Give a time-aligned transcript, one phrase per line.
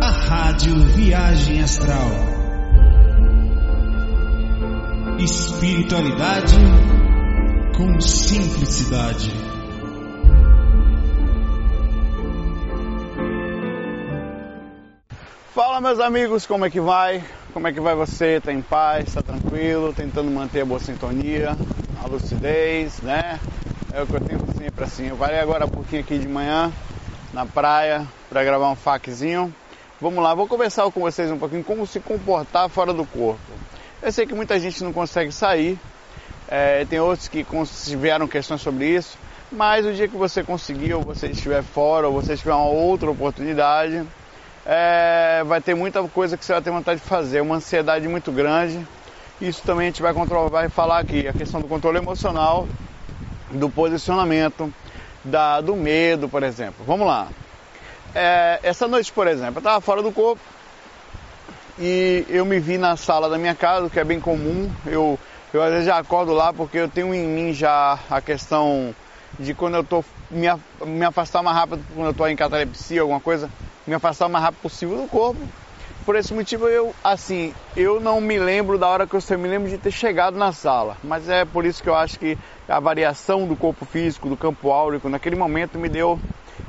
[0.00, 2.08] a Rádio Viagem Astral.
[5.18, 6.56] Espiritualidade
[7.76, 9.30] com simplicidade.
[15.54, 17.22] Fala meus amigos, como é que vai?
[17.52, 18.40] Como é que vai você?
[18.40, 19.12] Tá em paz?
[19.12, 19.92] Tá tranquilo?
[19.92, 21.56] Tentando manter a boa sintonia,
[22.02, 23.38] a lucidez, né?
[23.92, 25.08] É o que eu tento sempre assim.
[25.08, 26.72] Eu parei agora um pouquinho aqui de manhã
[27.34, 29.52] na praia para gravar um faquezinho.
[30.00, 33.40] Vamos lá, vou conversar com vocês um pouquinho como se comportar fora do corpo.
[34.00, 35.78] Eu sei que muita gente não consegue sair,
[36.46, 37.44] é, tem outros que
[37.84, 39.18] tiveram questões sobre isso,
[39.50, 43.10] mas o dia que você conseguir, ou você estiver fora, ou você tiver uma outra
[43.10, 44.06] oportunidade,
[44.64, 48.30] é, vai ter muita coisa que você vai ter vontade de fazer, uma ansiedade muito
[48.30, 48.86] grande.
[49.40, 52.68] Isso também a gente vai, controlar, vai falar aqui, a questão do controle emocional
[53.50, 54.72] do posicionamento,
[55.24, 56.84] da, do medo, por exemplo.
[56.86, 57.28] Vamos lá.
[58.14, 60.40] É, essa noite, por exemplo, eu estava fora do corpo
[61.78, 64.70] e eu me vi na sala da minha casa, que é bem comum.
[64.86, 65.18] Eu,
[65.52, 68.94] eu às vezes já acordo lá porque eu tenho em mim já a questão
[69.38, 70.46] de quando eu estou me,
[70.86, 73.50] me afastar mais rápido, quando eu estou em catalepsia, alguma coisa,
[73.86, 75.40] me afastar o mais rápido possível do corpo
[76.04, 79.68] por esse motivo eu, assim, eu não me lembro da hora que eu me lembro
[79.68, 82.38] de ter chegado na sala, mas é por isso que eu acho que
[82.68, 86.18] a variação do corpo físico, do campo áurico, naquele momento me deu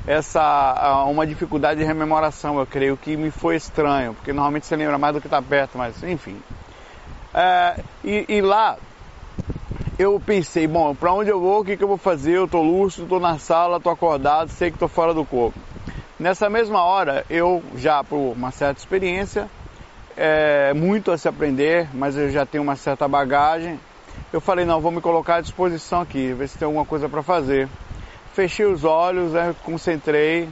[0.06, 4.98] essa uma dificuldade de rememoração, eu creio que me foi estranho, porque normalmente você lembra
[4.98, 6.40] mais do que está perto, mas enfim.
[7.34, 8.78] É, e, e, lá
[9.98, 12.32] eu pensei, bom, para onde eu vou, o que, que eu vou fazer?
[12.32, 15.58] Eu estou lúcido, estou na sala, estou acordado, sei que estou fora do corpo.
[16.18, 19.50] Nessa mesma hora, eu já por uma certa experiência,
[20.16, 23.78] é, muito a se aprender, mas eu já tenho uma certa bagagem.
[24.32, 27.22] Eu falei, não, vou me colocar à disposição aqui, ver se tem alguma coisa para
[27.22, 27.68] fazer.
[28.32, 30.48] Fechei os olhos, né, concentrei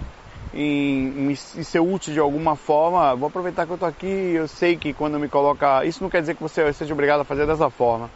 [0.53, 3.15] em, em, ser útil de alguma forma.
[3.17, 5.83] Vou aproveitar que eu estou aqui, eu sei que quando me coloca.
[5.87, 8.11] Isso não quer dizer que você seja obrigado a fazer dessa forma.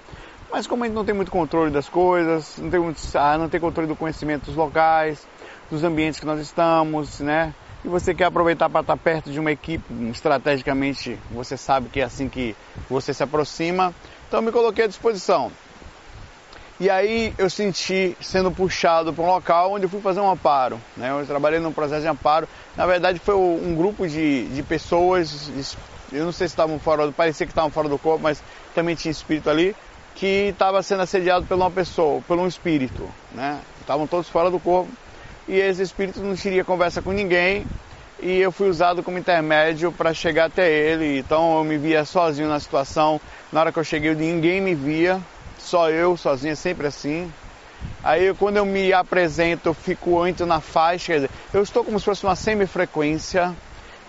[0.53, 3.49] Mas como a gente não tem muito controle das coisas, não tem, muito, ah, não
[3.49, 5.27] tem controle do conhecimento dos locais,
[5.71, 7.55] dos ambientes que nós estamos, né?
[7.85, 12.05] E você quer aproveitar para estar perto de uma equipe, estrategicamente você sabe que é
[12.05, 12.57] assim que
[12.89, 13.95] você se aproxima.
[14.27, 15.53] Então me coloquei à disposição.
[16.81, 20.81] E aí eu senti sendo puxado para um local onde eu fui fazer um amparo.
[20.97, 21.11] Né?
[21.11, 22.49] Eu trabalhei num processo de amparo.
[22.77, 25.51] Na verdade foi um grupo de, de pessoas,
[26.13, 28.43] eu não sei se estavam fora, parecia que estavam fora do corpo, mas
[28.75, 29.75] também tinha espírito ali,
[30.15, 33.09] que estava sendo assediado por uma pessoa, por um espírito.
[33.33, 33.61] Né?
[33.81, 34.91] Estavam todos fora do corpo
[35.49, 37.67] e esse espírito não queria conversa com ninguém
[38.21, 41.19] e eu fui usado como intermédio para chegar até ele.
[41.19, 43.21] Então eu me via sozinho na situação.
[43.51, 45.21] Na hora que eu cheguei, ninguém me via,
[45.59, 47.33] só eu sozinho, é sempre assim.
[48.03, 52.05] Aí quando eu me apresento, eu fico entro na faixa, dizer, eu estou como se
[52.05, 53.55] fosse uma semifrequência.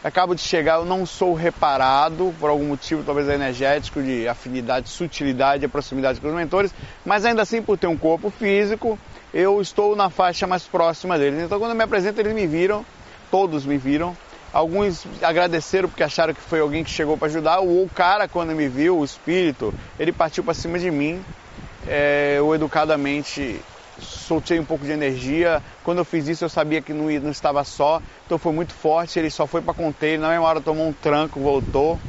[0.02, 5.68] Acabo de chegar, eu não sou reparado por algum motivo, talvez energético, de afinidade, sutilidade,
[5.68, 6.74] proximidade com os mentores,
[7.06, 8.98] mas ainda assim por ter um corpo físico,
[9.34, 11.44] eu estou na faixa mais próxima deles.
[11.44, 12.86] Então quando eu me apresento, eles me viram,
[13.30, 14.16] todos me viram.
[14.52, 17.60] Alguns agradeceram porque acharam que foi alguém que chegou para ajudar.
[17.62, 21.24] O cara, quando me viu, o espírito, ele partiu para cima de mim.
[21.88, 23.62] É, eu educadamente
[24.02, 25.62] soltei um pouco de energia.
[25.84, 29.20] Quando eu fiz isso, eu sabia que não, não estava só, então foi muito forte.
[29.20, 30.18] Ele só foi para conter.
[30.18, 32.00] Na mesma hora tomou um tranco, voltou.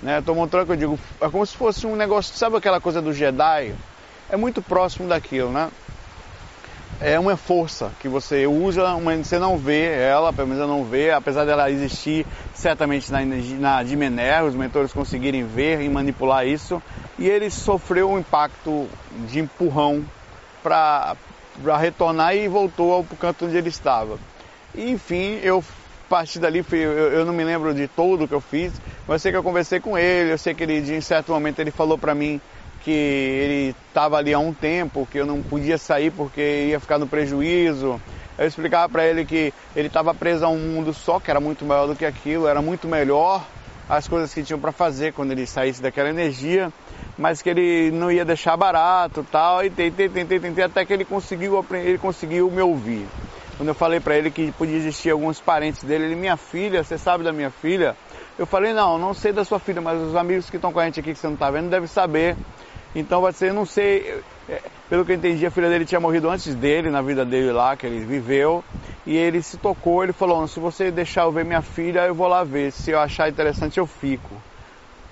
[0.00, 0.22] Né?
[0.22, 3.12] Tomou um tranco, eu digo, é como se fosse um negócio, sabe aquela coisa do
[3.12, 3.74] Jedi?
[4.30, 5.68] É muito próximo daquilo, né?
[7.00, 10.84] É uma força que você usa, uma, você não vê ela, pelo menos eu não
[10.84, 16.82] vê, apesar dela existir certamente na, na Dimener, os mentores conseguirem ver e manipular isso,
[17.18, 18.86] e ele sofreu um impacto
[19.26, 20.04] de empurrão
[20.62, 21.16] para
[21.78, 24.18] retornar e voltou para o canto onde ele estava.
[24.74, 25.64] E, enfim, eu
[26.10, 28.72] partir dali, eu, não me lembro de tudo que eu fiz,
[29.06, 31.70] mas sei que eu conversei com ele, eu sei que ele, em certo momento, ele
[31.70, 32.40] falou para mim
[32.82, 36.98] que ele estava ali há um tempo, que eu não podia sair porque ia ficar
[36.98, 38.00] no prejuízo.
[38.38, 41.64] Eu explicava para ele que ele estava preso a um mundo só, que era muito
[41.64, 43.44] maior do que aquilo, era muito melhor
[43.88, 46.72] as coisas que tinham para fazer quando ele saísse daquela energia,
[47.18, 49.64] mas que ele não ia deixar barato tal.
[49.64, 53.06] E tentei, tentei, tentei, até que ele conseguiu, ele conseguiu me ouvir.
[53.56, 56.96] Quando eu falei para ele que podia existir alguns parentes dele, ele, minha filha, você
[56.96, 57.94] sabe da minha filha?
[58.38, 60.86] Eu falei, não, não sei da sua filha, mas os amigos que estão com a
[60.86, 62.36] gente aqui que você não está vendo devem saber.
[62.94, 66.28] Então vai ser, não sei, é, pelo que eu entendi, a filha dele tinha morrido
[66.28, 68.64] antes dele, na vida dele lá, que ele viveu,
[69.06, 72.26] e ele se tocou, ele falou, se você deixar eu ver minha filha, eu vou
[72.26, 74.34] lá ver, se eu achar interessante eu fico.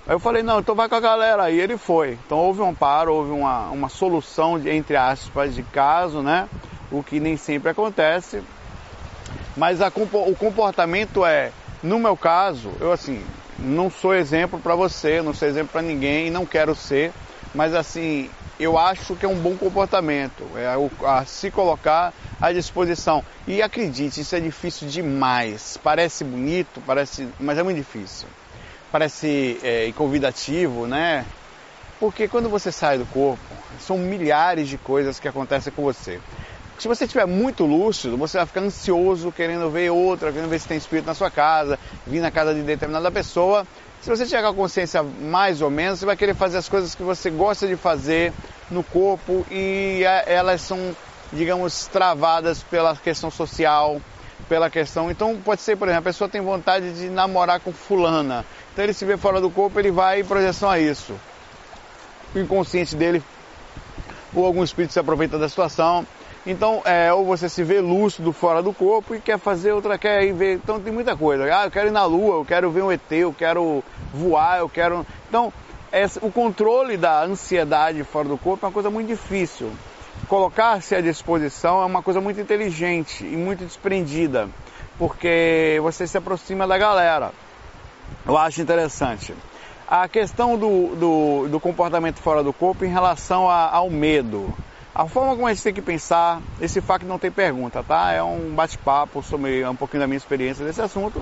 [0.05, 2.17] Aí eu falei, não, então vai com a galera, aí ele foi.
[2.25, 6.49] Então houve um amparo, houve uma, uma solução, de, entre aspas, de caso, né?
[6.91, 8.41] O que nem sempre acontece.
[9.55, 11.51] Mas a, o comportamento é,
[11.83, 13.23] no meu caso, eu assim,
[13.59, 17.13] não sou exemplo para você, não sou exemplo para ninguém, não quero ser,
[17.53, 18.29] mas assim,
[18.59, 23.23] eu acho que é um bom comportamento, é a, a se colocar à disposição.
[23.47, 25.79] E acredite, isso é difícil demais.
[25.81, 28.27] Parece bonito, parece, mas é muito difícil.
[28.91, 31.25] Parece é, convidativo, né?
[31.99, 33.39] Porque quando você sai do corpo,
[33.79, 36.19] são milhares de coisas que acontecem com você.
[36.79, 40.67] Se você estiver muito lúcido, você vai ficar ansioso, querendo ver outra, querendo ver se
[40.67, 43.67] tem espírito na sua casa, vir na casa de determinada pessoa.
[44.01, 46.95] Se você tiver com a consciência mais ou menos, você vai querer fazer as coisas
[46.95, 48.31] que você gosta de fazer
[48.71, 50.95] no corpo e elas são,
[51.33, 54.01] digamos, travadas pela questão social,
[54.47, 55.11] pela questão.
[55.11, 58.45] Então pode ser, por exemplo, a pessoa tem vontade de namorar com fulana.
[58.71, 61.13] Então ele se vê fora do corpo, ele vai em projeção a isso.
[62.33, 63.21] O inconsciente dele
[64.33, 66.05] ou algum espírito se aproveita da situação
[66.45, 70.23] então, é, ou você se vê lúcido fora do corpo e quer fazer outra, quer
[70.23, 70.55] ir ver.
[70.55, 71.43] Então tem muita coisa.
[71.53, 73.83] Ah, eu quero ir na lua, eu quero ver um ET, eu quero
[74.13, 75.05] voar, eu quero.
[75.27, 75.51] Então,
[76.21, 79.71] o controle da ansiedade fora do corpo é uma coisa muito difícil.
[80.27, 84.47] Colocar-se à disposição é uma coisa muito inteligente e muito desprendida,
[84.97, 87.31] porque você se aproxima da galera.
[88.25, 89.33] Eu acho interessante.
[89.87, 94.53] A questão do, do, do comportamento fora do corpo em relação a, ao medo.
[94.93, 98.11] A forma como a gente tem que pensar, esse fato não tem pergunta, tá?
[98.11, 101.21] É um bate-papo sobre um pouquinho da minha experiência desse assunto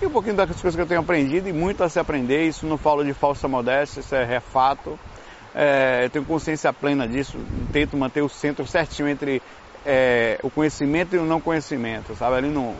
[0.00, 2.46] e um pouquinho das coisas que eu tenho aprendido e muito a se aprender.
[2.46, 4.98] Isso não falo de falsa modéstia, isso é refato.
[5.54, 7.38] É, eu tenho consciência plena disso,
[7.72, 9.40] tento manter o centro certinho entre
[9.86, 12.36] é, o conhecimento e o não conhecimento, sabe?
[12.36, 12.74] Ali no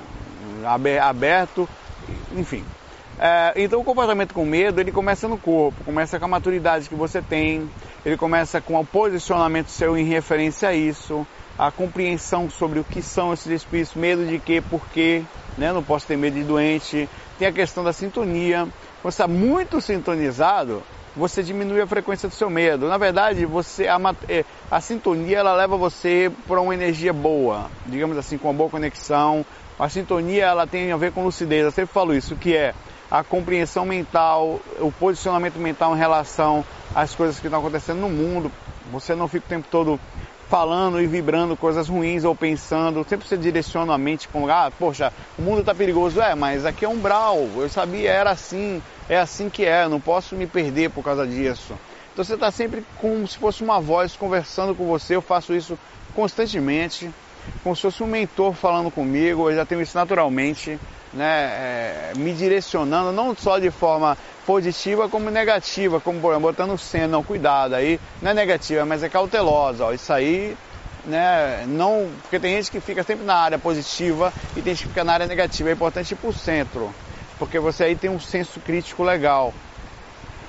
[1.01, 1.67] aberto,
[2.37, 2.63] enfim.
[3.19, 6.95] É, então o comportamento com medo ele começa no corpo, começa com a maturidade que
[6.95, 7.67] você tem,
[8.07, 11.27] ele começa com o posicionamento seu em referência a isso,
[11.59, 15.25] a compreensão sobre o que são esses espíritos, medo de quê, por quê,
[15.59, 15.73] né?
[15.73, 18.69] não posso ter medo de doente, tem a questão da sintonia,
[19.03, 20.85] quando está muito sintonizado,
[21.17, 22.87] você diminui a frequência do seu medo.
[22.87, 23.99] Na verdade, você a,
[24.29, 28.71] é, a sintonia ela leva você para uma energia boa, digamos assim, com uma boa
[28.71, 29.45] conexão.
[29.81, 31.65] A sintonia ela tem a ver com lucidez.
[31.65, 32.73] Eu sempre falo isso, que é
[33.11, 36.65] a compreensão mental, o posicionamento mental em relação
[36.95, 38.51] às coisas que estão acontecendo no mundo.
[38.91, 40.01] Você não fica o tempo todo
[40.49, 45.13] falando e vibrando coisas ruins ou pensando, sempre você direciona a mente com, ah, poxa,
[45.37, 49.19] o mundo está perigoso, é, mas aqui é um umbral, eu sabia, era assim, é
[49.19, 51.75] assim que é, não posso me perder por causa disso.
[52.13, 55.77] Então você está sempre como se fosse uma voz conversando com você, eu faço isso
[56.15, 57.11] constantemente,
[57.63, 60.79] como se fosse um mentor falando comigo, eu já tenho isso naturalmente
[61.13, 67.25] né, é, me direcionando não só de forma positiva como negativa, como botando cena, não,
[67.25, 70.57] cuidado, aí não é negativa, mas é cautelosa, ó, isso aí,
[71.05, 74.89] né, não, porque tem gente que fica sempre na área positiva e tem gente que
[74.89, 76.95] fica na área negativa, é importante ir para o centro,
[77.39, 79.53] porque você aí tem um senso crítico legal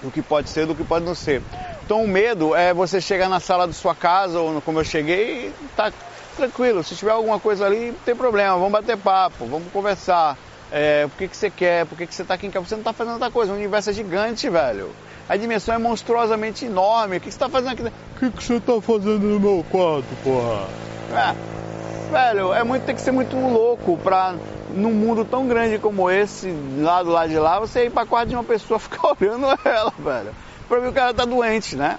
[0.02, 1.42] do que pode ser, do que pode não ser.
[1.84, 5.54] Então o medo é você chegar na sala da sua casa, ou como eu cheguei,
[5.76, 5.92] tá
[6.38, 10.38] tranquilo, se tiver alguma coisa ali, não tem problema, vamos bater papo, vamos conversar
[10.72, 12.76] é, por que, que você quer, por que, que você está aqui em casa, você
[12.76, 14.92] não está fazendo outra coisa, o universo é gigante, velho.
[15.30, 17.18] A dimensão é monstruosamente enorme.
[17.18, 17.84] O que, que você está fazendo aqui?
[17.84, 20.68] O que, que você está fazendo no meu quarto, porra?
[21.14, 24.36] É, velho, é muito, tem que ser muito louco pra,
[24.74, 28.30] num mundo tão grande como esse, lá do lado de lá, você ir pra quarto
[28.30, 30.32] de uma pessoa ficar olhando ela, velho.
[30.70, 31.98] Pra mim o cara tá doente, né?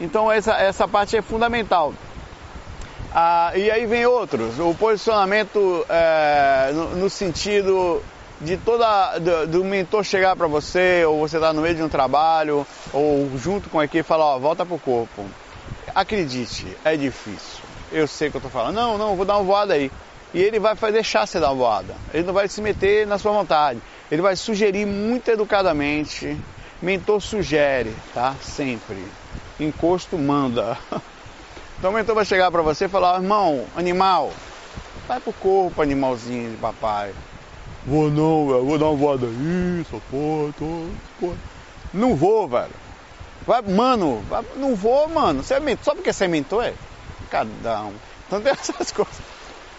[0.00, 1.92] Então essa, essa parte é fundamental.
[3.20, 8.00] Ah, e aí vem outros, o posicionamento é, no, no, sentido
[8.40, 11.88] de toda do, do mentor chegar para você, ou você tá no meio de um
[11.88, 15.26] trabalho, ou junto com a equipe falar, ó, volta pro corpo.
[15.92, 17.64] Acredite, é difícil.
[17.90, 19.90] Eu sei que eu tô falando, não, não, vou dar uma voada aí.
[20.32, 21.96] E ele vai deixar você dar uma voada.
[22.14, 23.80] Ele não vai se meter na sua vontade.
[24.12, 26.38] Ele vai sugerir muito educadamente.
[26.80, 28.36] Mentor sugere, tá?
[28.40, 29.04] Sempre.
[29.58, 30.78] Encosto manda.
[31.78, 34.32] Então o mentor vai chegar para você e falar, irmão, animal,
[35.06, 37.14] vai pro corpo, animalzinho de papai.
[37.86, 40.88] Vou não, velho, vou dar uma voada aí, só tô,
[41.20, 41.36] porra.
[41.94, 42.72] Não vou, velho.
[43.46, 45.42] Vai, mano, vai, não vou, mano.
[45.42, 46.74] Você é mentor, só porque você é mentor, é?
[47.30, 47.94] Cada um.
[48.26, 49.14] Então tem essas coisas.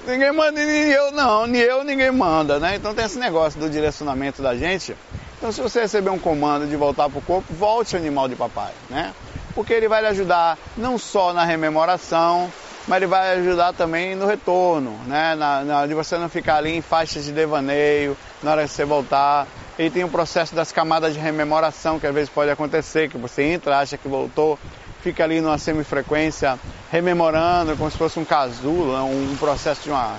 [0.08, 2.78] Ninguém manda, nem eu não, nem eu, ninguém manda, né?
[2.78, 4.96] Então tem esse negócio do direcionamento da gente.
[5.38, 9.14] Então se você receber um comando de voltar pro corpo, volte animal de papai, né?
[9.54, 12.52] Porque ele vai lhe ajudar não só na rememoração,
[12.88, 15.36] mas ele vai ajudar também no retorno, né?
[15.36, 18.86] Na, na, de você não ficar ali em faixas de devaneio na hora que você
[18.86, 19.48] voltar.
[19.78, 23.44] Ele tem um processo das camadas de rememoração que às vezes pode acontecer, que você
[23.44, 24.58] entra, acha que voltou,
[25.02, 26.60] fica ali numa semifrequência
[26.92, 29.02] rememorando como se fosse um casulo, né?
[29.02, 30.18] um processo de uma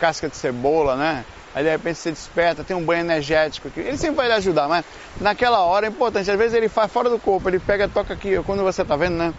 [0.00, 1.24] casca de cebola, né?
[1.58, 3.80] Aí de repente você desperta, tem um banho energético aqui.
[3.80, 4.84] Ele sempre vai lhe ajudar, mas
[5.20, 6.30] naquela hora é importante.
[6.30, 9.16] Às vezes ele faz fora do corpo, ele pega, toca aqui, quando você está vendo,
[9.16, 9.34] né?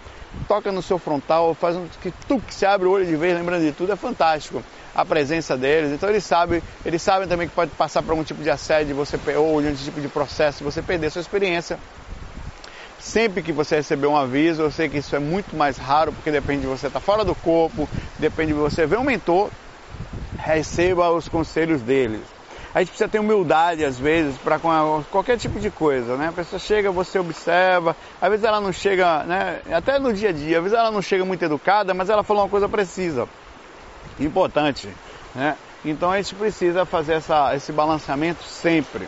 [0.48, 3.38] Toca no seu frontal, faz um que tu que se abre o olho de vez,
[3.38, 4.62] lembrando de tudo, é fantástico
[4.94, 5.94] a presença deles.
[5.94, 9.18] Então eles sabem, eles sabem também que pode passar por algum tipo de assédio, você
[9.38, 11.80] ou de um tipo de processo, você perder sua experiência.
[13.00, 16.30] Sempre que você receber um aviso, eu sei que isso é muito mais raro, porque
[16.30, 17.88] depende de você estar fora do corpo,
[18.20, 19.50] depende de você ver um mentor,
[20.54, 22.22] receba os conselhos deles.
[22.74, 24.60] A gente precisa ter humildade às vezes para
[25.12, 26.28] qualquer tipo de coisa, né?
[26.28, 29.62] A pessoa chega, você observa, às vezes ela não chega, né?
[29.72, 32.44] Até no dia a dia, às vezes ela não chega muito educada, mas ela falou
[32.44, 33.28] uma coisa precisa,
[34.20, 34.88] importante,
[35.34, 35.56] né?
[35.84, 39.08] Então a gente precisa fazer essa, esse balanceamento sempre.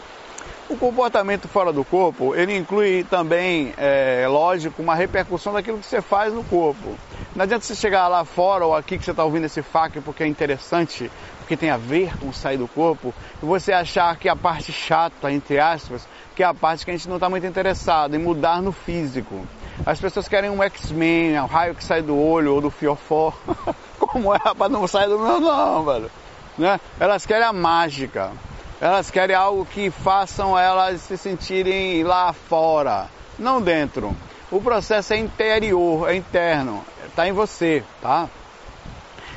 [0.72, 6.02] O comportamento fora do corpo, ele inclui também, é, lógico, uma repercussão daquilo que você
[6.02, 6.98] faz no corpo.
[7.36, 10.24] Não adianta você chegar lá fora ou aqui que você está ouvindo esse FAQ porque
[10.24, 13.14] é interessante, porque tem a ver com sair do corpo,
[13.44, 16.96] e você achar que a parte chata, entre aspas, que é a parte que a
[16.96, 19.46] gente não está muito interessado em mudar no físico.
[19.86, 23.34] As pessoas querem um X-Men, um raio que sai do olho ou do fiofó.
[24.00, 26.10] Como é, rapaz, não sai do meu não, velho.
[26.58, 26.80] Né?
[26.98, 28.32] Elas querem a mágica.
[28.82, 33.06] Elas querem algo que façam elas se sentirem lá fora,
[33.38, 34.18] não dentro.
[34.50, 38.28] O processo é interior, é interno, está em você, tá?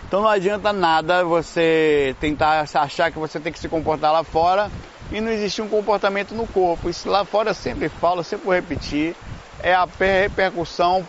[0.08, 4.70] Então não adianta nada você tentar achar que você tem que se comportar lá fora
[5.12, 6.88] e não existe um comportamento no corpo.
[6.88, 9.14] Isso lá fora eu sempre falo, sempre vou repetir,
[9.62, 11.06] é a repercussão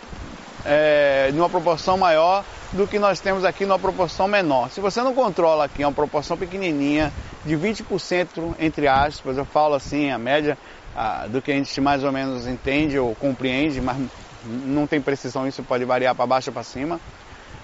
[0.65, 2.44] é, numa proporção maior
[2.75, 4.70] do que nós temos aqui numa proporção menor.
[4.70, 7.12] Se você não controla aqui uma proporção pequenininha,
[7.46, 10.58] de 20% entre aspas, eu falo assim, a média
[10.96, 13.98] ah, do que a gente mais ou menos entende ou compreende, mas
[14.44, 17.00] não tem precisão, isso pode variar para baixo ou para cima,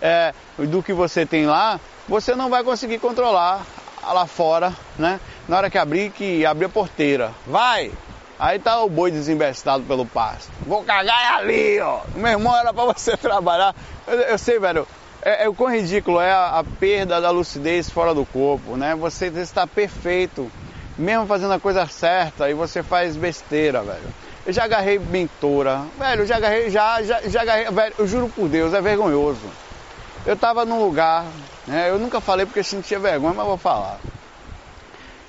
[0.02, 3.66] é, do que você tem lá, você não vai conseguir controlar
[4.02, 5.20] lá fora, né?
[5.48, 7.32] Na hora que abrir, que abrir a porteira.
[7.46, 7.92] Vai!
[8.40, 10.52] Aí tá o boi desembestado pelo pasto.
[10.66, 12.02] Vou cagar ali, ó.
[12.16, 13.76] Meu irmão, era para você trabalhar.
[14.08, 14.88] Eu, eu sei, velho.
[15.24, 18.96] É, é, o quão ridículo é a, a, perda da lucidez fora do corpo, né?
[18.96, 20.52] Você está perfeito,
[20.98, 24.14] mesmo fazendo a coisa certa, e você faz besteira, velho.
[24.46, 28.30] Eu já agarrei mentora, velho, eu já agarrei, já, já, já agarrei, velho, eu juro
[28.30, 29.48] por Deus, é vergonhoso.
[30.26, 31.26] Eu tava num lugar,
[31.68, 31.90] né?
[31.90, 34.00] Eu nunca falei porque sentia vergonha, mas vou falar.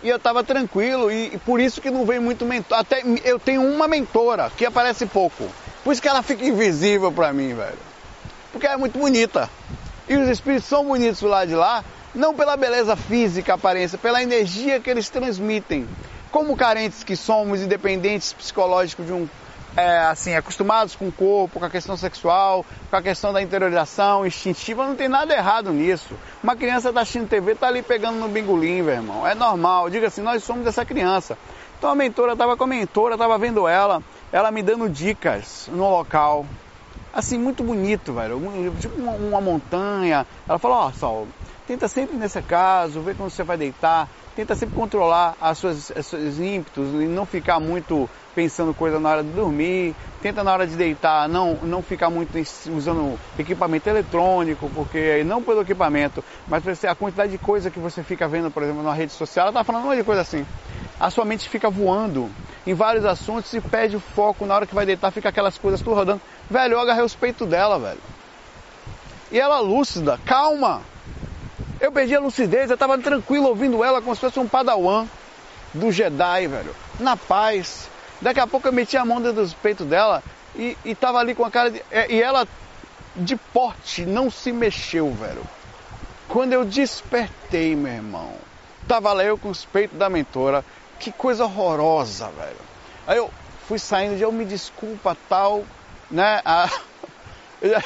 [0.02, 2.78] E eu tava tranquilo, e, e por isso que não vem muito mentor.
[2.78, 5.46] Até eu tenho uma mentora que aparece pouco.
[5.84, 7.78] Por isso que ela fica invisível pra mim, velho.
[8.52, 9.48] Porque é muito bonita.
[10.08, 14.22] E os espíritos são bonitos do lado de lá, não pela beleza física, aparência, pela
[14.22, 15.88] energia que eles transmitem.
[16.30, 19.28] Como carentes que somos, independentes psicológicos de um
[19.76, 24.26] é, assim, acostumados com o corpo, com a questão sexual, com a questão da interiorização
[24.26, 26.14] instintiva, não tem nada errado nisso.
[26.42, 29.26] Uma criança está assistindo TV, está ali pegando no bingolim, meu irmão.
[29.26, 29.88] É normal.
[29.88, 31.38] Diga assim, nós somos essa criança.
[31.78, 35.88] Então a mentora estava com a mentora, estava vendo ela, ela me dando dicas no
[35.88, 36.46] local
[37.12, 38.40] assim, muito bonito, velho.
[38.78, 40.26] Tipo uma, uma montanha.
[40.48, 41.28] Ela falou, ó, oh, Saulo,
[41.66, 46.06] tenta sempre nesse caso, ver quando você vai deitar, tenta sempre controlar as suas, os
[46.06, 49.94] seus ímpetos e não ficar muito pensando coisa na hora de dormir.
[50.22, 55.62] Tenta na hora de deitar não, não ficar muito usando equipamento eletrônico, porque não pelo
[55.62, 59.46] equipamento, mas a quantidade de coisa que você fica vendo, por exemplo, na rede social,
[59.46, 60.46] ela tá falando uma coisa assim.
[61.00, 62.30] A sua mente fica voando
[62.64, 65.80] em vários assuntos e perde o foco na hora que vai deitar, fica aquelas coisas
[65.80, 66.20] tudo rodando.
[66.52, 68.00] Velho, eu agarrei os peitos dela, velho.
[69.30, 70.82] E ela lúcida, calma.
[71.80, 75.06] Eu perdi a lucidez, eu tava tranquilo ouvindo ela como se fosse um padawan
[75.72, 76.76] do Jedi, velho.
[77.00, 77.88] Na paz.
[78.20, 80.22] Daqui a pouco eu meti a mão dentro dos peitos dela
[80.54, 81.82] e, e tava ali com a cara de.
[81.90, 82.46] É, e ela,
[83.16, 85.42] de porte, não se mexeu, velho.
[86.28, 88.34] Quando eu despertei, meu irmão,
[88.86, 90.62] tava lá eu com os peitos da mentora.
[91.00, 92.60] Que coisa horrorosa, velho.
[93.06, 93.30] Aí eu
[93.66, 95.64] fui saindo de eu me desculpa, tal
[96.12, 96.40] né?
[96.44, 96.70] A,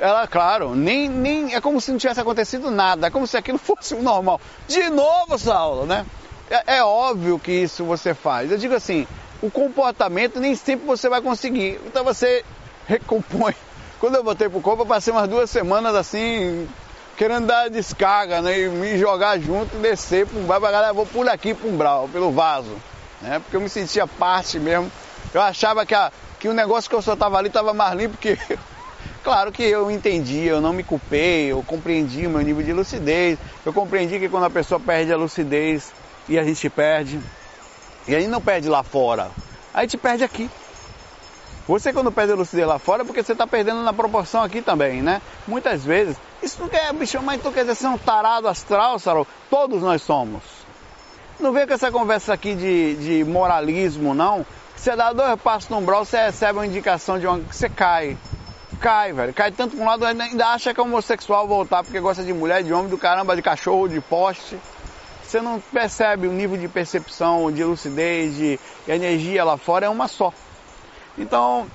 [0.00, 3.56] ela, claro, nem, nem é como se não tivesse acontecido nada, é como se aquilo
[3.58, 4.40] fosse o normal.
[4.66, 6.04] De novo, Saulo, né?
[6.50, 8.50] É, é, óbvio que isso você faz.
[8.50, 9.06] Eu digo assim,
[9.42, 11.80] o comportamento nem sempre você vai conseguir.
[11.86, 12.44] Então você
[12.86, 13.54] recompõe.
[14.00, 16.68] Quando eu voltei pro corpo, eu passei umas duas semanas assim,
[17.16, 18.60] querendo dar descarga, né?
[18.60, 21.76] E me jogar junto e descer para um bar, galera, vou por aqui para um
[21.76, 22.76] brau, pelo vaso.
[23.20, 23.40] Né?
[23.40, 24.90] Porque eu me sentia parte mesmo.
[25.34, 28.38] Eu achava que a, que o negócio que eu soltava ali estava mais limpo que
[28.48, 28.58] eu.
[29.22, 33.38] Claro que eu entendi, eu não me culpei, eu compreendi o meu nível de lucidez,
[33.66, 35.92] eu compreendi que quando a pessoa perde a lucidez
[36.28, 37.20] e a gente perde,
[38.06, 39.30] e a gente não perde lá fora,
[39.74, 40.48] a gente perde aqui.
[41.66, 44.62] Você quando perde a lucidez lá fora é porque você está perdendo na proporção aqui
[44.62, 45.20] também, né?
[45.46, 49.26] Muitas vezes, isso não quer, bicho, mas tu quer dizer ser um tarado astral, Sarou?
[49.50, 50.42] Todos nós somos.
[51.38, 54.46] Não vem com essa conversa aqui de, de moralismo, não.
[54.78, 57.38] Você dá dois passos no umbral, você recebe uma indicação de uma.
[57.38, 58.16] Você cai.
[58.80, 59.34] Cai, velho.
[59.34, 62.62] Cai tanto para um lado, ainda acha que é homossexual voltar porque gosta de mulher,
[62.62, 64.56] de homem, do caramba, de cachorro, de poste.
[65.22, 70.06] Você não percebe o nível de percepção, de lucidez, de energia lá fora, é uma
[70.06, 70.32] só.
[71.18, 71.66] Então,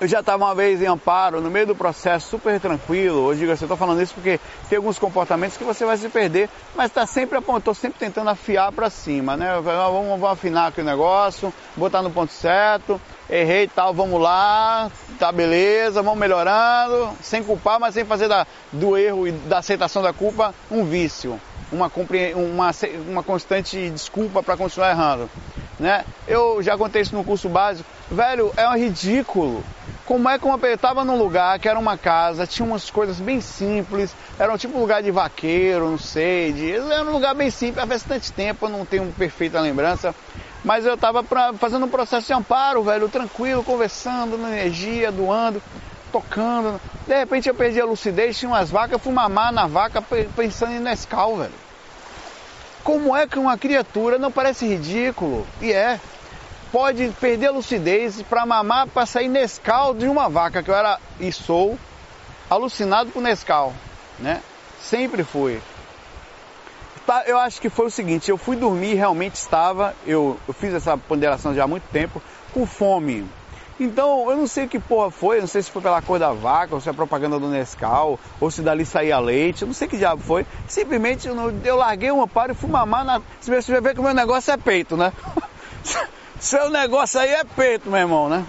[0.00, 3.30] eu já estava uma vez em Amparo, no meio do processo, super tranquilo.
[3.30, 4.38] Eu digo assim, eu estou falando isso porque
[4.68, 8.70] tem alguns comportamentos que você vai se perder, mas está sempre apontou, sempre tentando afiar
[8.72, 9.58] para cima, né?
[9.62, 14.90] Vamos, vamos afinar aqui o negócio, botar no ponto certo, errei e tal, vamos lá,
[15.18, 20.02] tá beleza, vamos melhorando, sem culpar, mas sem fazer da, do erro e da aceitação
[20.02, 21.40] da culpa um vício,
[21.72, 21.90] uma,
[22.34, 22.70] uma,
[23.08, 25.30] uma constante desculpa para continuar errando.
[25.78, 26.04] Né?
[26.26, 27.88] Eu já contei isso no curso básico.
[28.10, 29.64] Velho, é um ridículo.
[30.04, 33.18] Como é que uma pessoa estava num lugar que era uma casa, tinha umas coisas
[33.18, 37.50] bem simples, era um tipo lugar de vaqueiro, não sei, de, era um lugar bem
[37.50, 40.14] simples, há bastante tempo, eu não tenho perfeita lembrança,
[40.64, 41.24] mas eu estava
[41.58, 45.60] fazendo um processo de amparo, velho, tranquilo, conversando, na energia, doando,
[46.12, 46.80] tocando.
[47.04, 50.00] De repente eu perdi a lucidez, tinha umas vacas, fui mamar na vaca
[50.36, 51.66] pensando em Nescau, velho.
[52.84, 55.44] Como é que uma criatura não parece ridículo?
[55.60, 55.98] E é.
[56.76, 61.00] Pode perder a lucidez para mamar, para sair Nescau de uma vaca, que eu era
[61.18, 61.78] e sou
[62.50, 63.72] alucinado com Nescau,
[64.18, 64.42] né?
[64.82, 65.58] Sempre fui.
[67.06, 70.74] Tá, eu acho que foi o seguinte, eu fui dormir, realmente estava, eu, eu fiz
[70.74, 72.20] essa ponderação já há muito tempo,
[72.52, 73.26] com fome.
[73.80, 76.74] Então, eu não sei que porra foi, não sei se foi pela cor da vaca,
[76.74, 79.96] ou se é propaganda do Nescau, ou se dali saía leite, eu não sei que
[79.96, 80.46] diabo foi.
[80.68, 83.22] Simplesmente eu, eu larguei uma para e fui mamar na.
[83.40, 85.10] Você vai ver que o meu negócio é peito, né?
[86.40, 88.44] Seu negócio aí é peito, meu irmão, né?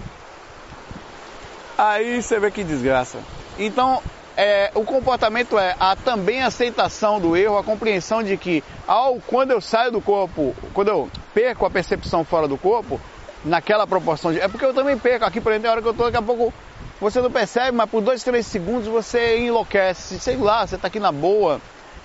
[1.76, 3.18] Aí você vê que desgraça.
[3.58, 4.02] Então,
[4.36, 9.50] é, o comportamento é a também aceitação do erro, a compreensão de que ao quando
[9.52, 13.00] eu saio do corpo, quando eu perco a percepção fora do corpo,
[13.44, 14.40] naquela proporção de.
[14.40, 16.22] É porque eu também perco aqui, por exemplo, tem hora que eu tô, daqui a
[16.22, 16.52] pouco
[17.00, 20.18] você não percebe, mas por dois, três segundos você enlouquece.
[20.18, 21.60] Sei lá, você tá aqui na boa.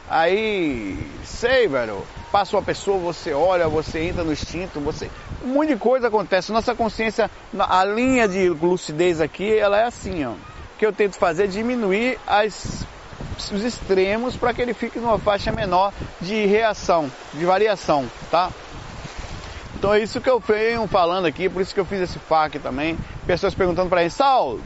[0.09, 2.05] Aí, sei, velho.
[2.31, 5.09] Passa uma pessoa, você olha, você entra no instinto, você.
[5.43, 6.51] Um monte de coisa acontece.
[6.51, 10.31] Nossa consciência, a linha de lucidez aqui, ela é assim, ó.
[10.31, 12.85] O que eu tento fazer é diminuir as,
[13.51, 18.49] os extremos para que ele fique numa faixa menor de reação, de variação, tá?
[19.75, 22.59] Então é isso que eu venho falando aqui, por isso que eu fiz esse FAQ
[22.59, 22.97] também.
[23.27, 24.61] Pessoas perguntando para ele, Saulo,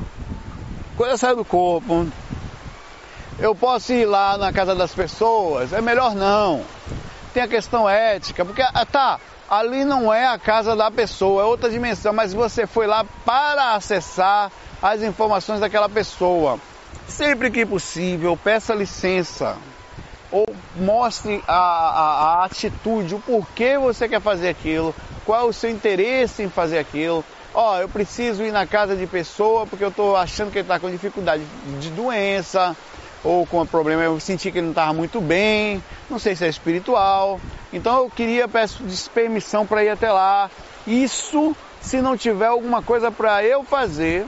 [0.96, 2.08] coisa saiu do corpo,
[3.40, 5.74] eu posso ir lá na casa das pessoas?
[5.74, 6.64] É melhor não.
[7.34, 11.46] Tem a questão ética, porque ah, tá, ali não é a casa da pessoa, é
[11.46, 16.60] outra dimensão, mas você foi lá para acessar as informações daquela pessoa.
[17.08, 19.56] Sempre que possível, peça licença
[20.30, 24.94] ou mostre a, a, a, atitude, o porquê você quer fazer aquilo,
[25.26, 27.24] qual é o seu interesse em fazer aquilo.
[27.54, 30.66] Ó, oh, eu preciso ir na casa de pessoa porque eu estou achando que ele
[30.66, 31.44] está com dificuldade
[31.80, 32.76] de doença
[33.24, 36.50] ou com problema, eu senti que ele não estava muito bem, não sei se é
[36.50, 37.40] espiritual.
[37.78, 40.50] Então eu queria, peço permissão para ir até lá.
[40.86, 44.26] Isso se não tiver alguma coisa para eu fazer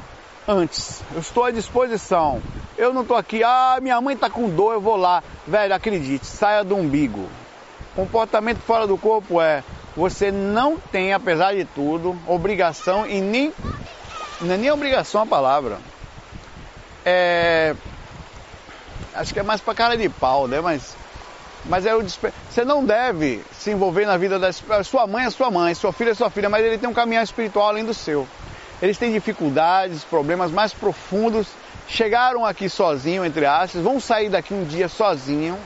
[0.47, 1.01] antes.
[1.13, 2.41] Eu estou à disposição.
[2.77, 5.23] Eu não estou aqui, ah, minha mãe está com dor, eu vou lá.
[5.45, 7.27] Velho, acredite, saia do umbigo.
[7.95, 9.63] Comportamento fora do corpo é
[9.95, 13.53] você não tem, apesar de tudo, obrigação e nem.
[14.39, 15.77] Não é nem obrigação a palavra.
[17.05, 17.75] É.
[19.13, 20.61] Acho que é mais para cara de pau, né?
[20.61, 20.95] Mas.
[21.65, 22.31] Mas é o despe...
[22.49, 24.51] Você não deve se envolver na vida da
[24.83, 27.23] sua mãe é sua mãe, sua filha é sua filha, mas ele tem um caminhar
[27.23, 28.27] espiritual além do seu.
[28.81, 31.47] Eles têm dificuldades, problemas mais profundos,
[31.87, 35.57] chegaram aqui sozinho, entre aspas, vão sair daqui um dia sozinho,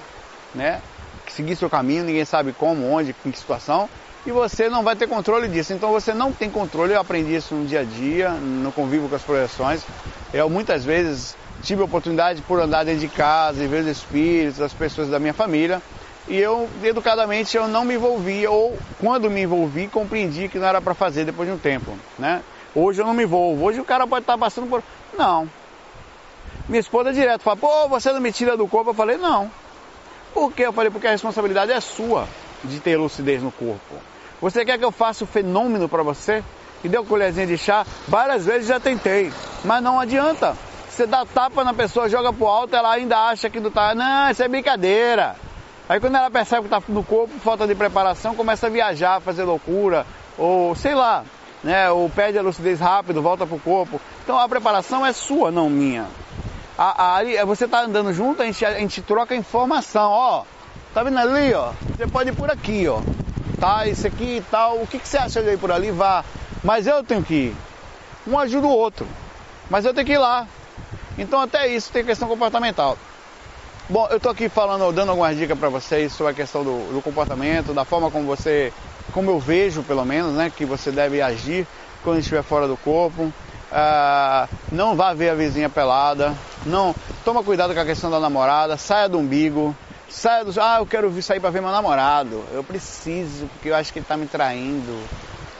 [0.56, 0.82] né?
[1.30, 3.88] Seguir seu caminho, ninguém sabe como, onde, em que situação,
[4.26, 5.74] e você não vai ter controle disso.
[5.74, 9.16] Então você não tem controle, eu aprendi isso no dia a dia, no convívio com
[9.16, 9.84] as projeções.
[10.34, 14.62] Eu muitas vezes tive a oportunidade por andar dentro de casa e ver os espíritos,
[14.62, 15.82] as pessoas da minha família,
[16.28, 20.82] e eu educadamente eu não me envolvi ou quando me envolvi compreendi que não era
[20.82, 22.41] para fazer depois de um tempo, né?
[22.76, 23.65] Hoje eu não me envolvo.
[23.65, 24.82] Hoje o cara pode estar passando por.
[25.17, 25.49] Não.
[26.67, 28.91] Minha esposa direto fala, pô, você não me tira do corpo?
[28.91, 29.52] Eu falei, não.
[30.34, 30.65] Por quê?
[30.65, 32.28] Eu falei, porque a responsabilidade é sua
[32.63, 33.95] de ter lucidez no corpo.
[34.41, 36.43] Você quer que eu faça o fenômeno para você?
[36.84, 37.86] E deu colherzinha de chá?
[38.08, 39.32] Várias vezes já tentei,
[39.63, 40.56] mas não adianta.
[40.94, 43.96] Você dá tapa na pessoa, joga pro alto, ela ainda acha que não tá.
[43.96, 45.36] Não, isso é brincadeira.
[45.90, 49.44] Aí quando ela percebe que tá no corpo, falta de preparação, começa a viajar, fazer
[49.44, 50.06] loucura,
[50.38, 51.24] ou sei lá,
[51.64, 51.90] né?
[51.90, 54.00] Ou perde a lucidez rápido, volta pro corpo.
[54.24, 56.06] Então a preparação é sua, não minha.
[56.78, 60.44] A, a, você tá andando junto, a gente, a gente troca informação, ó.
[60.94, 61.72] Tá vendo ali, ó?
[61.98, 63.02] Você pode ir por aqui, ó.
[63.60, 65.90] tá, isso aqui e tal, o que, que você acha de ir por ali?
[65.90, 66.24] Vá.
[66.64, 67.56] Mas eu tenho que ir.
[68.28, 69.08] Um ajuda o outro.
[69.72, 70.46] Mas eu tenho que ir lá.
[71.17, 72.97] Então até isso tem questão comportamental.
[73.89, 77.02] Bom, eu estou aqui falando, dando algumas dicas para vocês sobre a questão do, do,
[77.02, 78.71] comportamento, da forma como você,
[79.12, 81.67] como eu vejo pelo menos, né, que você deve agir
[82.02, 83.32] quando estiver fora do corpo.
[83.69, 86.34] Ah, não vá ver a vizinha pelada,
[86.65, 86.95] não
[87.26, 89.76] toma cuidado com a questão da namorada, saia do umbigo,
[90.10, 90.54] saia do.
[90.62, 94.06] Ah, eu quero sair para ver meu namorado, eu preciso, porque eu acho que ele
[94.06, 94.97] está me traindo.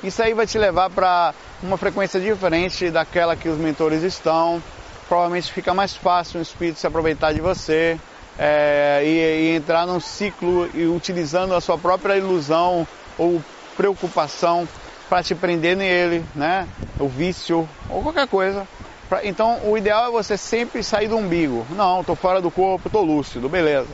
[0.03, 4.61] Isso aí vai te levar para uma frequência diferente daquela que os mentores estão.
[5.07, 7.99] Provavelmente fica mais fácil o espírito se aproveitar de você
[8.37, 12.87] é, e, e, entrar num ciclo e utilizando a sua própria ilusão
[13.17, 13.43] ou
[13.77, 14.67] preocupação
[15.09, 16.67] para te prender nele, né?
[16.99, 18.67] O vício ou qualquer coisa.
[19.09, 21.65] Pra, então o ideal é você sempre sair do umbigo.
[21.71, 23.89] Não, estou fora do corpo, estou lúcido, beleza.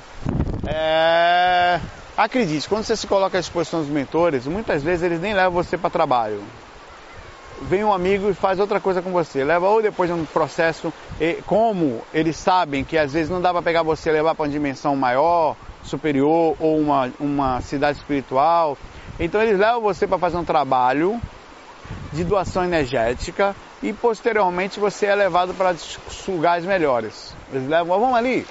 [0.66, 1.80] É,
[2.16, 5.78] acredite, quando você se coloca à disposição dos mentores, muitas vezes eles nem levam você
[5.78, 6.44] para trabalho
[7.62, 9.44] vem um amigo e faz outra coisa com você.
[9.44, 10.94] Leva ou depois de um processo,
[11.46, 14.50] como eles sabem que às vezes não dá para pegar você e levar para uma
[14.50, 18.78] dimensão maior, superior ou uma, uma cidade espiritual.
[19.20, 21.20] Então eles levam você para fazer um trabalho
[22.14, 25.76] de doação energética e posteriormente você é levado para
[26.28, 27.36] lugares melhores.
[27.52, 28.46] Eles levam, vamos ali,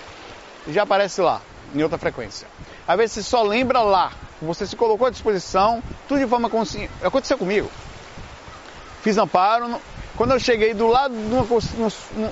[0.69, 1.41] já aparece lá,
[1.75, 2.47] em outra frequência.
[2.87, 6.91] Às vezes você só lembra lá, você se colocou à disposição, tudo de forma consciente.
[7.03, 7.71] Aconteceu comigo
[9.03, 9.81] fiz amparo.
[10.17, 11.15] Quando eu cheguei do lado,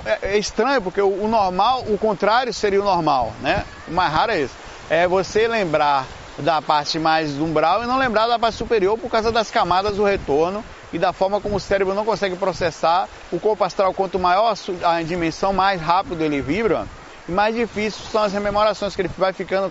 [0.05, 3.65] é, é estranho, porque o normal, o contrário seria o normal, né?
[3.87, 4.53] O mais raro é isso.
[4.89, 6.05] É você lembrar
[6.37, 10.03] da parte mais umbral e não lembrar da parte superior por causa das camadas do
[10.03, 13.07] retorno e da forma como o cérebro não consegue processar.
[13.31, 14.53] O corpo astral, quanto maior
[14.83, 16.85] a dimensão, mais rápido ele vibra
[17.27, 19.69] mais difícil são as rememorações, que ele vai ficando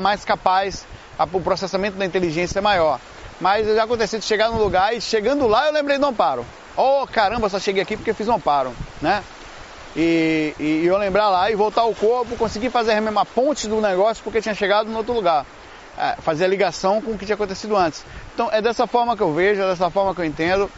[0.00, 0.84] mais capaz,
[1.32, 3.00] o processamento da inteligência é maior.
[3.40, 6.44] Mas já aconteceu de chegar no lugar e chegando lá eu lembrei do amparo.
[6.76, 9.22] Oh caramba, só cheguei aqui porque fiz um amparo, né?
[9.96, 13.80] E, e, eu lembrar lá e voltar ao corpo, conseguir fazer a mesma ponte do
[13.80, 15.44] negócio porque tinha chegado no outro lugar.
[15.96, 18.04] É, fazer a ligação com o que tinha acontecido antes.
[18.32, 20.70] Então é dessa forma que eu vejo, é dessa forma que eu entendo.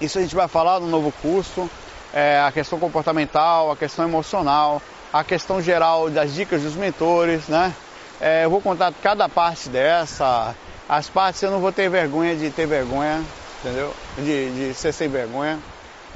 [0.00, 1.70] Isso a gente vai falar no novo curso.
[2.12, 4.80] É, a questão comportamental, a questão emocional,
[5.12, 7.72] a questão geral das dicas dos mentores, né?
[8.20, 10.54] É, eu vou contar cada parte dessa,
[10.88, 13.24] as partes eu não vou ter vergonha de ter vergonha,
[13.60, 13.94] entendeu?
[14.16, 15.58] De, de ser sem vergonha,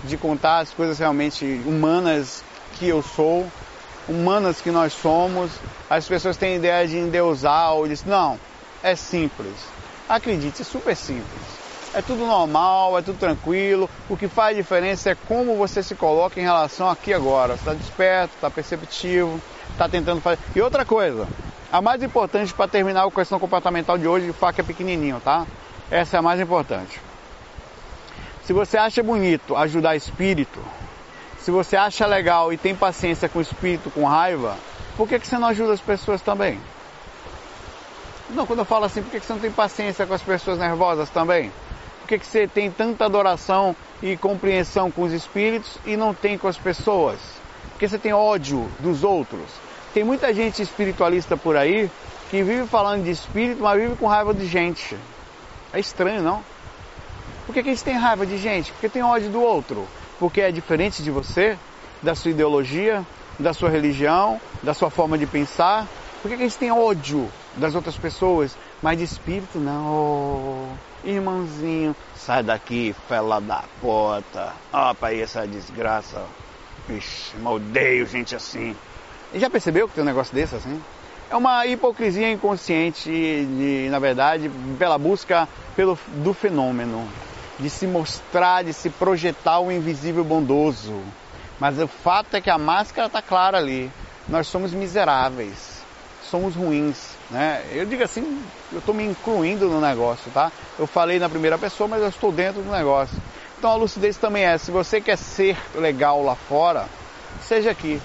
[0.05, 3.47] de contar as coisas realmente humanas que eu sou,
[4.09, 5.51] humanas que nós somos.
[5.89, 7.87] As pessoas têm ideia de endeusar ou.
[8.07, 8.39] Não,
[8.83, 9.55] é simples.
[10.09, 11.59] Acredite, é super simples.
[11.95, 13.89] É tudo normal, é tudo tranquilo.
[14.09, 17.55] O que faz diferença é como você se coloca em relação aqui agora.
[17.55, 19.41] Está desperto, está perceptivo,
[19.73, 20.39] está tentando fazer.
[20.55, 21.27] E outra coisa,
[21.71, 25.47] a mais importante para terminar a questão comportamental de hoje, o faca é pequenininho, tá?
[25.91, 27.01] Essa é a mais importante.
[28.45, 30.59] Se você acha bonito ajudar espírito,
[31.39, 34.57] se você acha legal e tem paciência com espírito com raiva,
[34.97, 36.59] por que, que você não ajuda as pessoas também?
[38.31, 40.59] Não, quando eu falo assim, por que, que você não tem paciência com as pessoas
[40.59, 41.53] nervosas também?
[42.01, 46.39] Por que, que você tem tanta adoração e compreensão com os espíritos e não tem
[46.39, 47.19] com as pessoas?
[47.73, 49.68] Porque você tem ódio dos outros?
[49.95, 51.91] Tem muita gente espiritualista por aí
[52.31, 54.97] que vive falando de espírito, mas vive com raiva de gente.
[55.73, 56.43] É estranho, não?
[57.47, 58.71] Por que, que a gente tem raiva de gente?
[58.73, 59.87] Porque tem ódio do outro.
[60.19, 61.57] Porque é diferente de você,
[62.03, 63.05] da sua ideologia,
[63.39, 65.87] da sua religião, da sua forma de pensar.
[66.21, 69.87] Por que, que a gente tem ódio das outras pessoas, mas de espírito não?
[69.87, 74.53] Oh, irmãozinho, sai daqui, fela da puta.
[74.73, 76.25] Ó, oh, essa desgraça.
[76.89, 78.75] Ixi, odeio gente assim.
[79.33, 80.81] E já percebeu que tem um negócio desse assim?
[81.31, 87.07] É uma hipocrisia inconsciente, de, na verdade, pela busca pelo, do fenômeno,
[87.59, 91.03] de se mostrar, de se projetar o invisível bondoso.
[91.61, 93.91] Mas o fato é que a máscara está clara ali.
[94.27, 95.83] Nós somos miseráveis,
[96.31, 97.11] somos ruins.
[97.31, 97.63] Né?
[97.73, 100.51] Eu digo assim, eu estou me incluindo no negócio, tá?
[100.79, 103.17] Eu falei na primeira pessoa, mas eu estou dentro do negócio.
[103.59, 106.87] Então a lucidez também é, se você quer ser legal lá fora,
[107.43, 108.01] seja aqui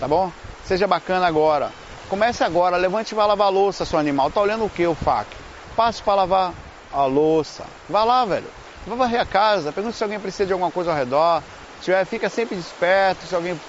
[0.00, 0.32] tá bom?
[0.70, 1.72] Seja bacana agora.
[2.08, 4.30] Comece agora, levante e vá lavar a louça, seu animal.
[4.30, 5.26] Tá olhando o que, o FAC?
[5.74, 6.54] Passe para lavar
[6.92, 7.64] a louça.
[7.88, 8.46] Vá lá, velho.
[8.86, 11.42] Vá varrer a casa, pergunte se alguém precisa de alguma coisa ao redor.
[11.78, 13.60] Se tiver, fica sempre desperto, se alguém.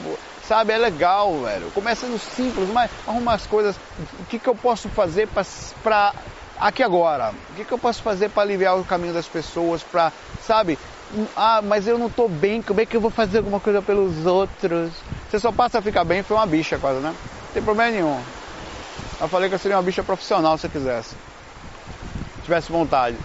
[0.47, 1.71] Sabe, é legal, velho.
[1.71, 3.75] Começa no simples, mas arruma as coisas.
[4.19, 6.13] O que, que eu posso fazer para
[6.59, 7.33] aqui agora?
[7.49, 9.81] O que, que eu posso fazer para aliviar o caminho das pessoas?
[9.81, 10.13] Para,
[10.45, 10.77] sabe?
[11.35, 14.25] Ah, mas eu não estou bem, como é que eu vou fazer alguma coisa pelos
[14.25, 14.91] outros?
[15.29, 17.09] Você só passa a ficar bem, foi uma bicha quase, né?
[17.09, 18.19] Não tem problema nenhum.
[19.19, 21.09] Eu falei que eu seria uma bicha profissional se eu quisesse.
[21.09, 23.17] Se tivesse vontade.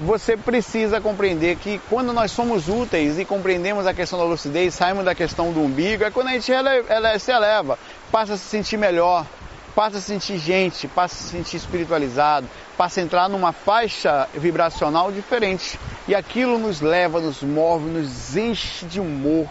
[0.00, 5.04] Você precisa compreender que quando nós somos úteis e compreendemos a questão da lucidez, saímos
[5.04, 7.78] da questão do umbigo, é quando a gente ela, ela se eleva,
[8.10, 9.26] passa a se sentir melhor,
[9.74, 14.28] passa a se sentir gente, passa a se sentir espiritualizado, passa a entrar numa faixa
[14.34, 15.78] vibracional diferente.
[16.06, 19.48] E aquilo nos leva, nos move, nos enche de humor,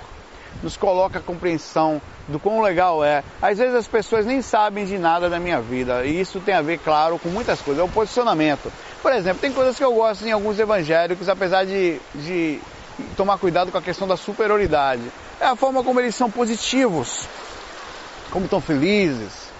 [0.61, 3.23] nos coloca a compreensão do quão legal é.
[3.41, 6.61] Às vezes as pessoas nem sabem de nada da minha vida, e isso tem a
[6.61, 7.81] ver, claro, com muitas coisas.
[7.81, 8.71] É o posicionamento.
[9.01, 12.61] Por exemplo, tem coisas que eu gosto em alguns evangélicos, apesar de, de
[13.15, 15.03] tomar cuidado com a questão da superioridade.
[15.39, 17.27] É a forma como eles são positivos,
[18.29, 19.50] como estão felizes,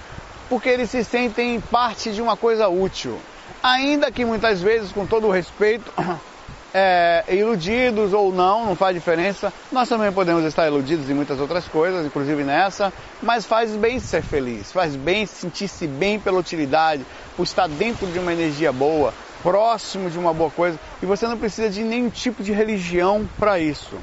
[0.52, 3.18] porque eles se sentem parte de uma coisa útil.
[3.64, 5.90] Ainda que muitas vezes, com todo o respeito,
[6.76, 9.54] é, iludidos ou não, não faz diferença.
[9.72, 14.22] Nós também podemos estar iludidos em muitas outras coisas, inclusive nessa, mas faz bem ser
[14.22, 17.06] feliz, faz bem sentir-se bem pela utilidade,
[17.38, 21.38] por estar dentro de uma energia boa, próximo de uma boa coisa, e você não
[21.38, 23.96] precisa de nenhum tipo de religião para isso.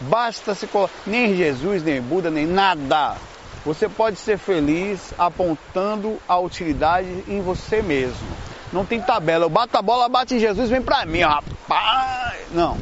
[0.00, 3.14] Basta se colocar, nem Jesus, nem Buda, nem nada.
[3.64, 8.26] Você pode ser feliz apontando a utilidade em você mesmo.
[8.72, 9.44] Não tem tabela.
[9.44, 12.40] Eu bato a bola, bate em Jesus, vem pra mim, rapaz.
[12.52, 12.76] Não.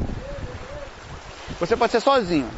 [1.59, 2.49] Você pode ser sozinho,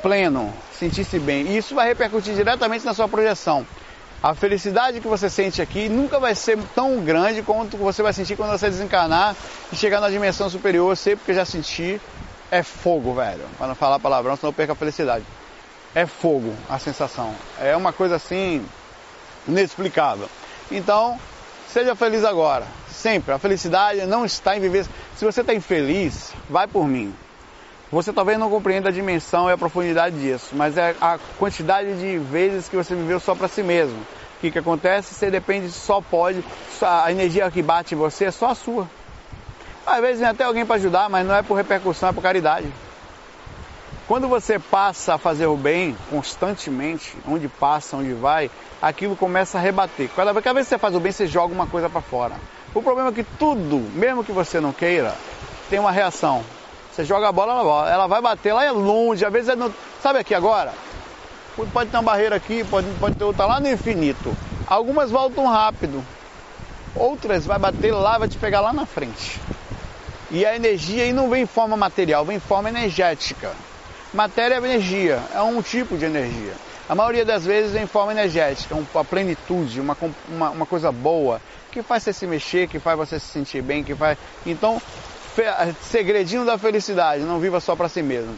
[0.00, 1.48] pleno, sentir-se bem.
[1.48, 3.66] E isso vai repercutir diretamente na sua projeção.
[4.22, 8.36] A felicidade que você sente aqui nunca vai ser tão grande quanto você vai sentir
[8.36, 9.34] quando você desencarnar
[9.70, 10.90] e chegar na dimensão superior.
[10.90, 12.00] Eu sei porque já senti.
[12.50, 13.44] É fogo, velho.
[13.56, 15.24] Para não falar palavrão, senão eu perco a felicidade.
[15.94, 17.34] É fogo a sensação.
[17.58, 18.64] É uma coisa assim
[19.46, 20.28] inexplicável.
[20.70, 21.18] Então,
[21.72, 23.32] Seja feliz agora, sempre.
[23.32, 24.84] A felicidade não está em viver.
[25.14, 27.14] Se você está infeliz, vai por mim.
[27.92, 32.18] Você talvez não compreenda a dimensão e a profundidade disso, mas é a quantidade de
[32.18, 33.96] vezes que você viveu só para si mesmo.
[34.00, 35.14] O que, que acontece?
[35.14, 36.44] Você depende, só pode,
[36.82, 38.88] a energia que bate em você é só a sua.
[39.86, 42.66] Às vezes vem até alguém para ajudar, mas não é por repercussão, é por caridade.
[44.10, 48.50] Quando você passa a fazer o bem constantemente, onde passa, onde vai,
[48.82, 50.10] aquilo começa a rebater.
[50.10, 52.34] Cada vez que você faz o bem, você joga uma coisa para fora.
[52.74, 55.14] O problema é que tudo, mesmo que você não queira,
[55.68, 56.44] tem uma reação.
[56.90, 59.72] Você joga a bola, ela vai bater lá é longe, às vezes é no...
[60.02, 60.74] Sabe aqui agora?
[61.72, 64.36] Pode ter uma barreira aqui, pode, pode ter outra lá no infinito.
[64.66, 66.04] Algumas voltam rápido,
[66.96, 69.40] outras vai bater lá, vai te pegar lá na frente.
[70.32, 73.52] E a energia aí não vem em forma material, vem em forma energética.
[74.12, 76.52] Matéria é energia, é um tipo de energia.
[76.88, 79.96] A maioria das vezes em forma energética, uma plenitude, uma,
[80.28, 83.84] uma, uma coisa boa, que faz você se mexer, que faz você se sentir bem,
[83.84, 84.18] que faz.
[84.44, 84.82] Então,
[85.82, 88.34] segredinho da felicidade, não viva só para si mesmo.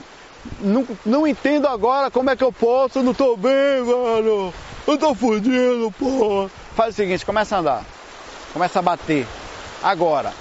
[0.61, 4.53] Não, não entendo agora como é que eu posso, eu não tô bem, velho.
[4.87, 6.51] Eu tô fudido, porra.
[6.75, 7.85] Faz o seguinte, começa a andar.
[8.53, 9.27] Começa a bater.
[9.83, 10.35] Agora.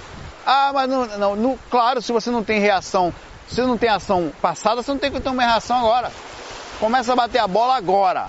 [0.46, 3.13] Ah, mas não, não, não, claro, se você não tem reação
[3.51, 6.11] se não tem ação passada, você não tem que ter uma reação agora.
[6.79, 8.27] Começa a bater a bola agora.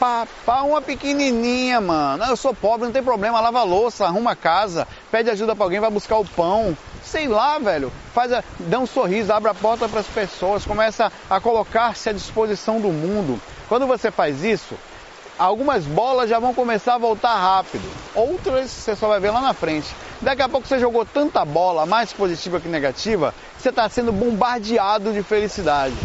[0.00, 2.24] Pá, pá, uma pequenininha, mano.
[2.24, 3.40] Eu sou pobre, não tem problema.
[3.40, 6.76] Lava louça, arruma a casa, pede ajuda para alguém, vai buscar o pão.
[7.04, 7.92] Sei lá, velho.
[8.14, 12.12] Faz a, dá um sorriso, abre a porta para as pessoas, começa a colocar-se à
[12.12, 13.40] disposição do mundo.
[13.68, 14.76] Quando você faz isso,
[15.42, 17.82] algumas bolas já vão começar a voltar rápido.
[18.14, 19.88] Outras você só vai ver lá na frente.
[20.20, 25.12] Daqui a pouco você jogou tanta bola, mais positiva que negativa, você está sendo bombardeado
[25.12, 25.96] de felicidade.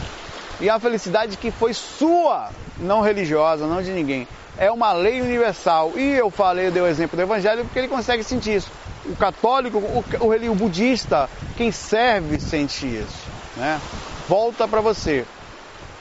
[0.60, 4.28] E a felicidade que foi sua, não religiosa, não de ninguém.
[4.58, 5.91] É uma lei universal.
[5.95, 8.71] E eu falei, eu dei o exemplo do evangelho porque ele consegue sentir isso.
[9.06, 13.28] O católico, o, o, o budista, quem serve sente isso.
[13.56, 13.80] Né?
[14.28, 15.26] Volta para você.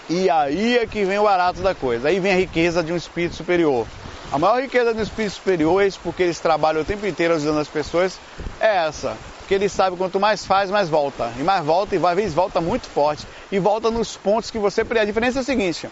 [0.08, 2.08] E aí é que vem o barato da coisa.
[2.08, 3.86] Aí vem a riqueza de um espírito superior.
[4.30, 7.68] A maior riqueza do espírito superior, isso porque eles trabalham o tempo inteiro ajudando as
[7.68, 8.18] pessoas,
[8.60, 9.16] é essa.
[9.48, 11.32] Que eles sabem quanto mais faz, mais volta.
[11.38, 13.26] E mais volta, e vai vezes volta muito forte.
[13.50, 14.80] E volta nos pontos que você.
[14.82, 15.88] A diferença é a seguinte: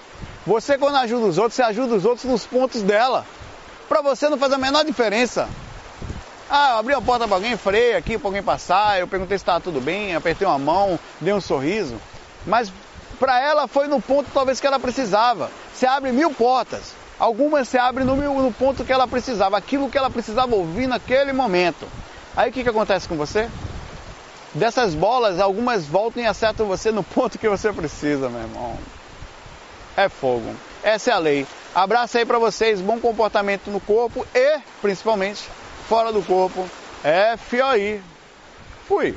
[0.47, 3.25] você, quando ajuda os outros, você ajuda os outros nos pontos dela.
[3.89, 5.49] Para você não faz a menor diferença.
[6.51, 9.43] Ah, eu abri a porta para alguém, freio aqui para alguém passar, eu perguntei se
[9.43, 11.97] estava tudo bem, apertei uma mão, dei um sorriso.
[12.47, 12.71] Mas
[13.15, 15.51] para ela foi no ponto talvez que ela precisava.
[15.73, 16.93] Você abre mil portas.
[17.19, 21.33] Algumas se abrem no, no ponto que ela precisava, aquilo que ela precisava ouvir naquele
[21.33, 21.89] momento.
[22.37, 23.49] Aí o que, que acontece com você?
[24.53, 28.77] Dessas bolas, algumas voltam e acertam você no ponto que você precisa, meu irmão.
[29.97, 30.55] É fogo.
[30.83, 31.47] Essa é a lei.
[31.75, 35.49] Abraço aí para vocês, bom comportamento no corpo e, principalmente,
[35.89, 36.69] fora do corpo.
[37.03, 38.01] É FOI.
[38.87, 39.17] Fui.